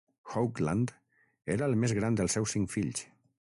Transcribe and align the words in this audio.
Hoagland 0.35 0.93
era 1.59 1.67
el 1.67 1.77
més 1.85 1.95
gran 2.01 2.19
dels 2.21 2.39
seus 2.39 2.59
cinc 2.59 2.77
fills. 2.77 3.09